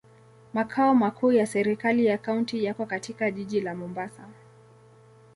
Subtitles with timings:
[0.53, 4.27] Makao makuu ya serikali ya kaunti yako katika jiji la Mombasa.